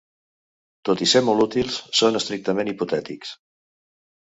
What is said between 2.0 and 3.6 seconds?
són estrictament hipotètics.